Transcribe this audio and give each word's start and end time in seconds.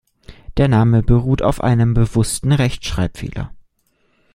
Der 0.57 0.67
Name 0.67 1.03
beruht 1.03 1.43
auf 1.43 1.63
einem 1.63 1.93
bewussten 1.93 2.51
Rechtschreibfehler. 2.53 3.51